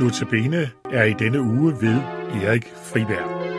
[0.00, 1.96] Notabene er i denne uge ved
[2.42, 3.57] Erik Friberg.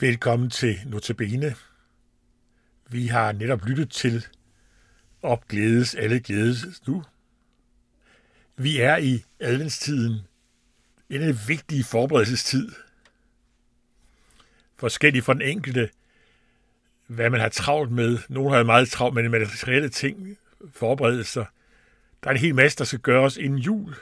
[0.00, 1.54] Velkommen til Notabene.
[2.90, 4.26] Vi har netop lyttet til
[5.22, 7.04] Op glædes, alle glædes nu.
[8.56, 10.20] Vi er i adventstiden,
[11.10, 12.68] en vigtig forberedelsestid.
[14.76, 15.90] Forskellig for den enkelte,
[17.06, 18.18] hvad man har travlt med.
[18.28, 20.38] Nogle har meget travlt med de materielle ting,
[20.72, 21.44] forberedelser.
[22.22, 23.94] Der er en hel masse, der skal gøres inden jul.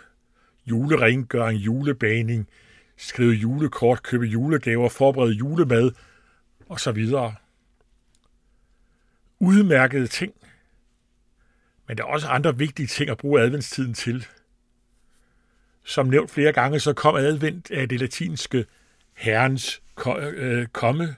[0.66, 2.48] Julerengøring, julebaning,
[2.96, 5.90] skrive julekort, købe julegaver, forberede julemad
[6.68, 7.34] og så videre.
[9.38, 10.34] Udmærkede ting.
[11.88, 14.26] Men der er også andre vigtige ting at bruge adventstiden til.
[15.84, 18.66] Som nævnt flere gange, så kom advent af det latinske
[19.14, 19.82] herrens
[20.16, 21.16] øh, komme.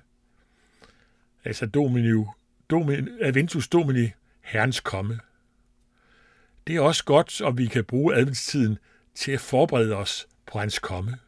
[1.45, 2.25] Altså domini,
[2.71, 4.11] domini, adventus domini,
[4.41, 5.21] herrens komme.
[6.67, 8.79] Det er også godt, om vi kan bruge adventstiden
[9.15, 11.19] til at forberede os på hans komme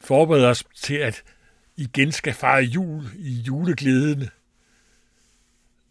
[0.00, 1.22] forberede os til, at
[1.76, 4.28] igen skal fejre jul i juleglæden.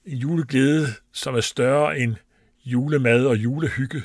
[0.05, 2.15] En juleglæde, som er større end
[2.65, 4.03] julemad og julehygge,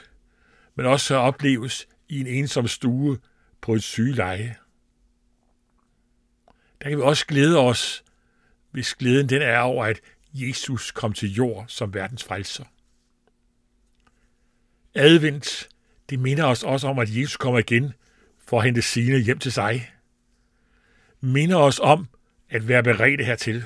[0.75, 3.19] men også så opleves i en ensom stue
[3.60, 4.56] på et sygeleje.
[6.82, 8.04] Der kan vi også glæde os,
[8.70, 10.00] hvis glæden den er over, at
[10.34, 12.64] Jesus kom til jord som verdens frelser.
[14.94, 15.69] Advent,
[16.10, 17.93] det minder os også om, at Jesus kommer igen
[18.47, 19.94] for at hente sine hjem til sig
[21.24, 22.08] minder os om
[22.50, 23.64] at være beredte hertil.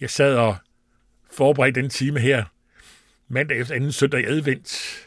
[0.00, 0.56] Jeg sad og
[1.30, 2.44] forberedte den time her,
[3.28, 4.98] mandag efter anden søndag i advent.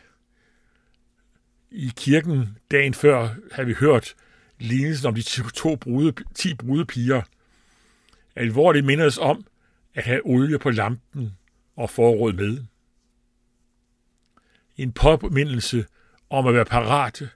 [1.71, 4.15] I kirken dagen før havde vi hørt
[4.59, 5.21] lignelsen om de
[5.55, 7.21] to brude, ti brudepiger.
[8.35, 9.45] Alvorligt minder os om
[9.93, 11.37] at have olie på lampen
[11.75, 12.63] og forråd med.
[14.77, 15.85] En påmindelse
[16.29, 17.29] om at være parate,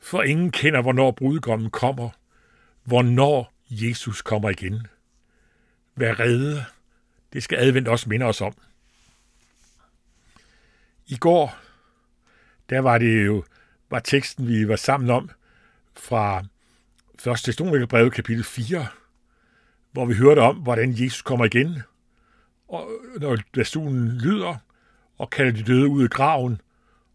[0.00, 2.10] for ingen kender, hvornår brudgommen kommer–
[2.84, 4.86] hvornår Jesus kommer igen.
[5.96, 6.64] Vær redde.
[7.32, 8.54] Det skal advent også minde os om.
[11.06, 11.56] I går,
[12.70, 13.44] der var det jo
[13.90, 15.30] var teksten, vi var sammen om,
[15.96, 16.48] fra 1.
[17.18, 18.86] Thessalonikerbrev kapitel 4,
[19.92, 21.82] hvor vi hørte om, hvordan Jesus kommer igen,
[22.68, 22.90] og
[23.20, 24.56] når bastunen lyder,
[25.18, 26.60] og kalder de døde ud af graven,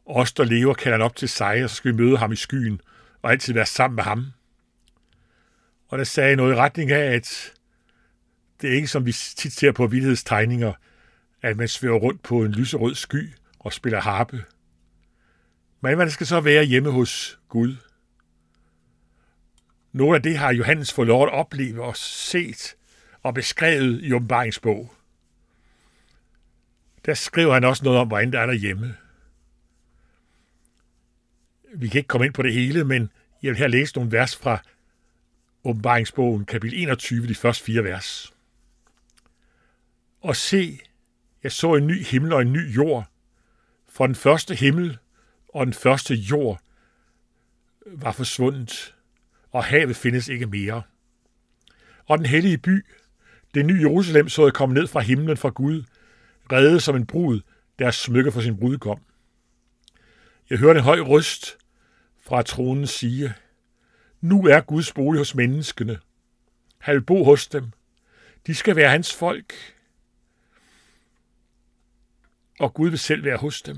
[0.05, 2.35] og os, der lever, kalder han op til sejr, så skal vi møde ham i
[2.35, 2.81] skyen,
[3.21, 4.25] og altid være sammen med ham.
[5.87, 7.53] Og der sagde noget i retning af, at
[8.61, 10.73] det er ikke som vi tit ser på vildhedstegninger,
[11.41, 14.43] at man svæver rundt på en lyserød sky og spiller harpe.
[15.81, 17.75] Men man skal så være hjemme hos Gud.
[19.91, 22.75] Noget af det har Johannes fået lov at opleve og set
[23.23, 24.93] og beskrevet i åbenbaringsbog.
[27.05, 28.95] Der skriver han også noget om, hvordan der er derhjemme.
[31.75, 33.11] Vi kan ikke komme ind på det hele, men
[33.43, 34.61] jeg vil her læse nogle vers fra
[35.63, 38.33] åbenbaringsbogen, kapitel 21, de første fire vers.
[40.21, 40.79] Og se,
[41.43, 43.05] jeg så en ny himmel og en ny jord,
[43.89, 44.97] for den første himmel
[45.47, 46.61] og den første jord
[47.85, 48.95] var forsvundet,
[49.51, 50.81] og havet findes ikke mere.
[52.05, 52.85] Og den hellige by,
[53.53, 55.83] det nye Jerusalem, så jeg komme ned fra himlen fra Gud,
[56.51, 57.41] reddet som en brud,
[57.79, 58.99] der smykke for sin brudgom.
[60.49, 61.57] Jeg hørte en høj røst
[62.21, 63.33] fra tronen sige,
[64.27, 65.99] nu er Guds bolig hos menneskene.
[66.77, 67.71] Han vil bo hos dem.
[68.47, 69.53] De skal være hans folk.
[72.59, 73.77] Og Gud vil selv være hos dem.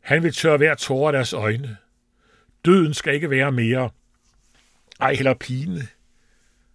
[0.00, 1.76] Han vil tørre hver tårer af deres øjne.
[2.64, 3.90] Døden skal ikke være mere.
[5.00, 5.88] Ej heller pine.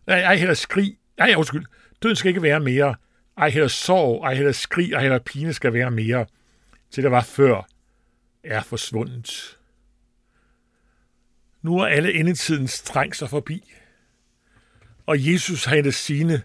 [0.08, 0.98] Ej, ej heller skrig.
[1.18, 1.66] Ej, undskyld.
[2.04, 2.96] Døden skal ikke være mere.
[3.38, 6.26] Ej heller sorg, ej heller skrig, ej heller pine skal være mere.
[6.92, 7.68] Til der var før,
[8.44, 9.58] er forsvundet.
[11.64, 13.74] Nu er alle endetidens trængser forbi.
[15.06, 16.42] Og Jesus har hentet sine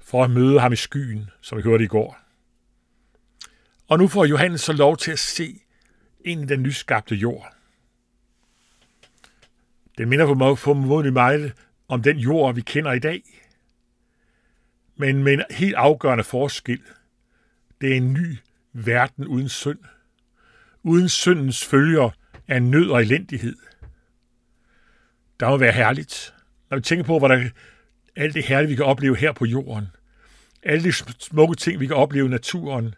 [0.00, 2.18] for at møde ham i skyen, som vi hørte i går.
[3.88, 5.60] Og nu får Johannes så lov til at se
[6.24, 7.56] ind i den nyskabte jord.
[9.98, 11.52] Den minder for mig formodentlig meget
[11.88, 13.22] om den jord, vi kender i dag.
[14.96, 16.82] Men med en helt afgørende forskel.
[17.80, 18.36] Det er en ny
[18.72, 19.78] verden uden synd.
[20.82, 22.10] Uden syndens følger
[22.48, 23.56] af nød og elendighed.
[25.42, 26.34] Der må være herligt.
[26.70, 27.50] Når vi tænker på, hvordan
[28.16, 29.86] alt det herlige, vi kan opleve her på jorden.
[30.62, 32.94] Alle de smukke ting, vi kan opleve i naturen.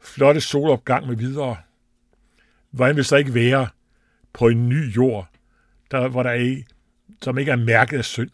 [0.00, 1.56] Flotte solopgang med videre.
[2.70, 3.68] Hvordan vil så ikke være
[4.32, 5.28] på en ny jord,
[5.90, 6.62] der, hvor der er,
[7.22, 8.30] som ikke er mærket af synd?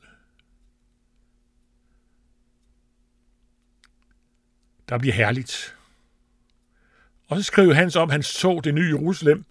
[4.89, 5.77] Der bliver herligt.
[7.29, 9.45] Og så skriver Hans om, at han så det nye Jerusalem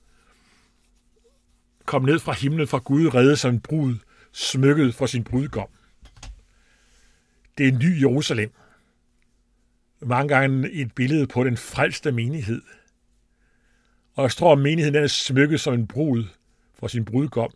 [1.90, 3.96] kom ned fra himlen fra Gud, redde som en brud,
[4.32, 5.68] smykket for sin brudgom.
[7.58, 8.52] Det er en ny Jerusalem.
[10.02, 12.62] Mange gange et billede på den frelste menighed.
[14.16, 16.24] Og jeg tror, at menigheden er smykket som en brud
[16.80, 17.52] for sin brudgom.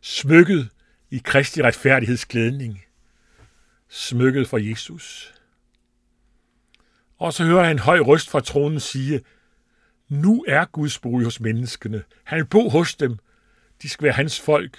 [0.00, 0.68] Smykket
[1.10, 2.84] i Kristi retfærdighedsklædning.
[3.88, 5.34] Smykket for Jesus.
[7.18, 9.20] Og så hører han en høj røst fra tronen sige,
[10.08, 12.02] nu er Guds bolig hos menneskene.
[12.24, 13.18] Han vil bo hos dem.
[13.82, 14.78] De skal være hans folk,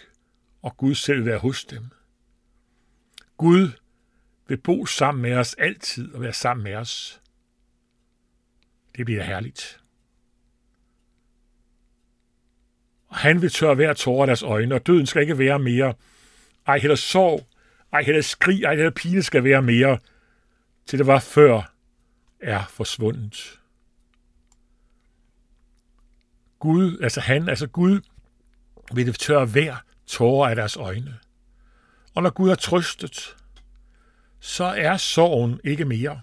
[0.62, 1.86] og Gud selv være hos dem.
[3.38, 3.72] Gud
[4.48, 7.22] vil bo sammen med os altid og være sammen med os.
[8.96, 9.80] Det bliver herligt.
[13.08, 15.94] Og han vil tørre hver tårer af deres øjne, og døden skal ikke være mere.
[16.68, 17.48] Ej heller sorg,
[17.94, 20.00] ej heller skrig, ej heller pine skal være mere,
[20.86, 21.74] til det var før,
[22.40, 23.60] er forsvundet.
[26.60, 28.02] Gud, altså han, altså Gud,
[28.94, 29.76] vil det tørre hver
[30.08, 31.20] tårer af deres øjne.
[32.16, 33.36] Og når Gud har trøstet,
[34.40, 36.22] så er sorgen ikke mere.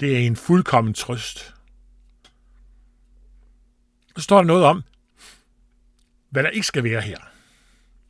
[0.00, 1.54] Det er en fuldkommen trøst.
[4.16, 4.82] Så står der noget om,
[6.30, 7.18] hvad der ikke skal være her.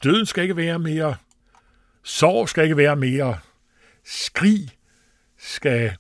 [0.05, 1.17] Døden skal ikke være mere.
[2.03, 3.39] Sorg skal ikke være mere.
[4.05, 4.71] Skrig
[5.39, 5.97] skal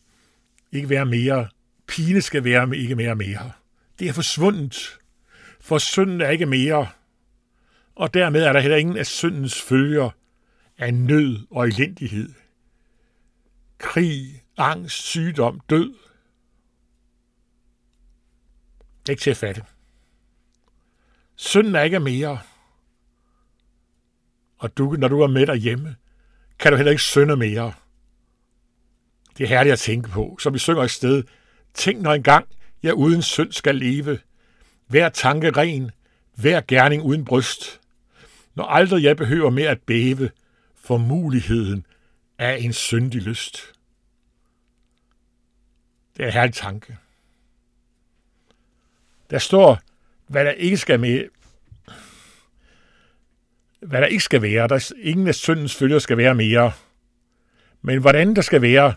[0.72, 1.48] ikke være mere.
[1.86, 3.52] Pine skal være ikke mere mere.
[3.98, 4.98] Det er forsvundet.
[5.62, 6.88] For synden er ikke mere.
[7.94, 10.10] Og dermed er der heller ingen af syndens følger
[10.78, 12.32] af nød og elendighed.
[13.78, 15.94] Krig, angst, sygdom, død.
[19.00, 19.64] Det er ikke til at fatte.
[21.36, 22.38] Synden er ikke mere.
[24.58, 25.96] Og du, når du er med derhjemme,
[26.58, 27.72] kan du heller ikke synde mere.
[29.38, 31.24] Det er herligt at tænke på, som vi synger et sted.
[31.74, 32.48] Tænk når engang
[32.82, 34.18] jeg uden synd skal leve.
[34.86, 35.90] Hver tanke ren,
[36.34, 37.80] hver gerning uden bryst.
[38.54, 40.30] Når aldrig jeg behøver mere at bæve
[40.74, 41.86] for muligheden
[42.38, 43.72] af en syndig lyst.
[46.16, 46.96] Det er en herlig tanke.
[49.30, 49.80] Der står,
[50.26, 51.28] hvad der ikke skal med,
[53.80, 54.68] hvad der ikke skal være.
[54.68, 56.72] Der er ingen af syndens følger skal være mere.
[57.82, 58.94] Men hvordan der skal være,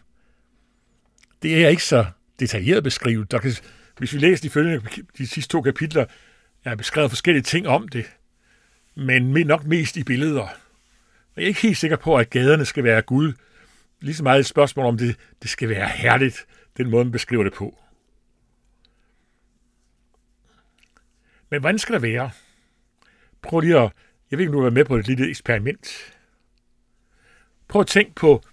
[1.41, 2.05] det er ikke så
[2.39, 3.31] detaljeret beskrevet.
[3.31, 3.53] Der kan,
[3.97, 6.05] hvis vi læser de, følgende, de sidste to kapitler,
[6.63, 8.05] er beskrevet forskellige ting om det,
[8.95, 10.47] men nok mest i billeder.
[11.35, 13.35] Jeg er ikke helt sikker på, at gaderne skal være guld.
[14.01, 16.45] Lige så meget et spørgsmål om det, det skal være herligt,
[16.77, 17.79] den måde, man beskriver det på.
[21.49, 22.31] Men hvordan skal det være?
[23.41, 23.91] Prøv lige at,
[24.31, 26.13] jeg ved ikke, om du vil være med på et lille eksperiment.
[27.67, 28.43] Prøv at tænke på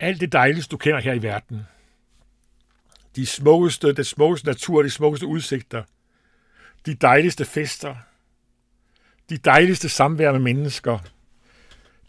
[0.00, 1.66] alt det dejligste, du kender her i verden
[3.16, 5.82] de smukkeste, det smukkeste natur, de smukkeste udsigter,
[6.86, 7.96] de dejligste fester,
[9.30, 10.98] de dejligste samvær med mennesker,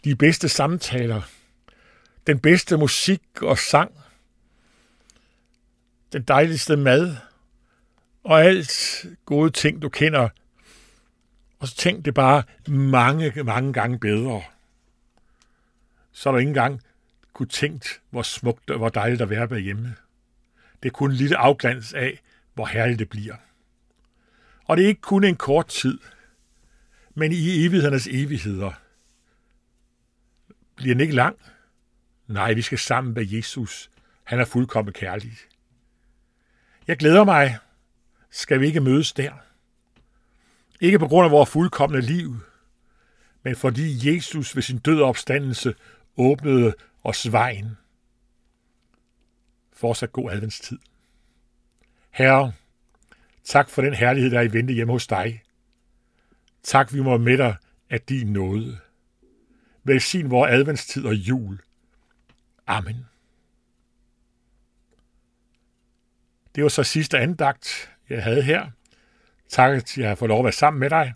[0.04, 1.22] de bedste samtaler,
[2.28, 3.92] den bedste musik og sang,
[6.14, 7.16] den dejligste mad
[8.24, 10.30] og alt gode ting, du kender,
[11.60, 14.44] Og så tænk det bare mange, mange gange bedre.
[16.12, 16.82] Så er der ikke engang
[17.34, 19.96] kunne tænkt, hvor smukt og hvor dejligt at være hjemme.
[20.86, 22.22] Det er kun en lille afglans af,
[22.54, 23.36] hvor herligt det bliver.
[24.66, 26.00] Og det er ikke kun en kort tid,
[27.16, 28.72] men i evighedernes evigheder.
[30.76, 31.38] Bliver den ikke lang?
[32.28, 33.90] Nej, vi skal sammen med Jesus.
[34.24, 35.38] Han er fuldkommen kærlig.
[36.88, 37.58] Jeg glæder mig.
[38.32, 39.34] Skal vi ikke mødes der?
[40.80, 42.36] Ikke på grund af vores fuldkommende liv,
[43.44, 45.76] men fordi Jesus ved sin død opstandelse
[46.18, 46.74] åbnede
[47.04, 47.78] os vejen.
[49.76, 50.80] Fortsat god adventstid.
[52.12, 52.54] Herre,
[53.44, 55.44] tak for den herlighed, der er i vente hjemme hos dig.
[56.64, 57.56] Tak, vi må med dig
[57.90, 58.80] af din nåde.
[59.84, 61.60] Velsign vores adventstid og jul.
[62.68, 63.06] Amen.
[66.56, 68.70] Det var så sidste andagt, jeg havde her.
[69.50, 71.14] Tak, at jeg har fået lov at være sammen med dig,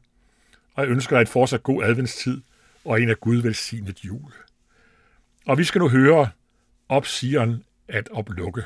[0.73, 2.41] og jeg ønsker dig et fortsat god adventstid
[2.85, 4.31] og en af Gud velsignet jul.
[5.45, 6.29] Og vi skal nu høre
[6.89, 8.63] opsigeren at oplukke.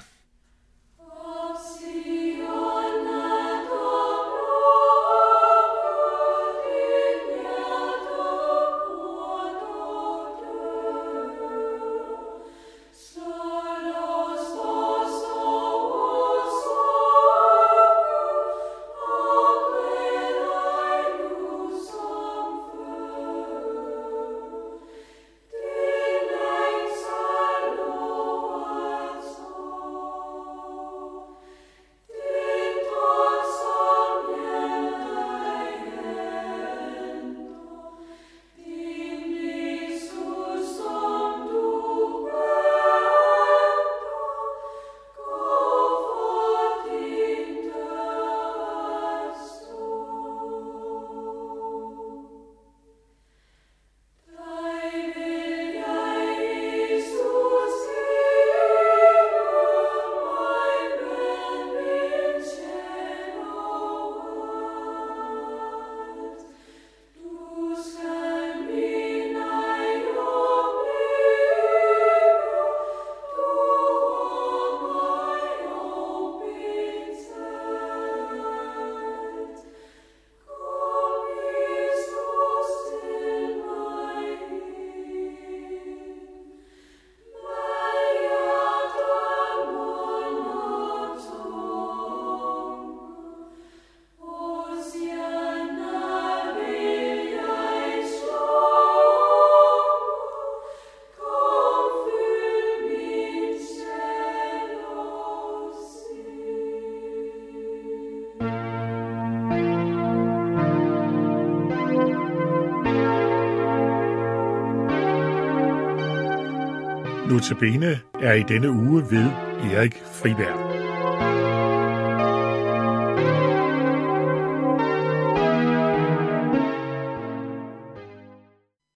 [117.34, 119.26] Notabene er i denne uge ved
[119.72, 120.73] Erik Friberg.